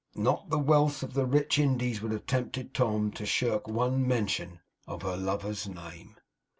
Not 0.15 0.49
the 0.49 0.57
wealth 0.57 1.03
of 1.03 1.13
the 1.13 1.27
rich 1.27 1.59
Indies 1.59 2.01
would 2.01 2.11
have 2.11 2.25
tempted 2.25 2.73
Tom 2.73 3.11
to 3.11 3.23
shirk 3.23 3.67
one 3.67 4.07
mention 4.07 4.59
of 4.87 5.03
her 5.03 5.15
lover's 5.15 5.67
name. 5.67 6.15